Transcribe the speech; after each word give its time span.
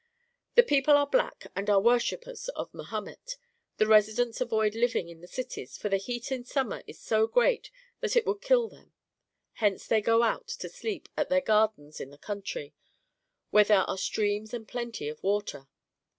^ 0.53 0.55
The 0.55 0.63
people 0.63 0.95
are 0.95 1.05
black, 1.05 1.45
and 1.55 1.69
are 1.69 1.79
worshippers 1.79 2.47
of 2.55 2.73
Mahommet. 2.73 3.37
The 3.77 3.85
residents 3.85 4.41
avoid 4.41 4.73
living 4.73 5.09
in 5.09 5.21
the 5.21 5.27
cities, 5.27 5.77
for 5.77 5.89
the 5.89 5.97
heat 5.97 6.31
in 6.31 6.43
summer 6.43 6.81
is 6.87 6.99
so 6.99 7.27
great 7.27 7.69
that 7.99 8.15
it 8.15 8.25
would 8.25 8.41
kill 8.41 8.67
them. 8.67 8.93
Hence 9.61 9.85
they 9.85 10.01
go 10.01 10.23
out 10.23 10.47
(to 10.47 10.69
sleep) 10.69 11.07
at 11.15 11.29
their 11.29 11.39
gardens 11.39 12.01
in 12.01 12.09
the 12.09 12.17
country, 12.17 12.73
where 13.51 13.63
there 13.63 13.81
are 13.87 13.95
streams 13.99 14.55
and 14.55 14.67
plenty 14.67 15.07
of 15.07 15.21
water. 15.21 15.67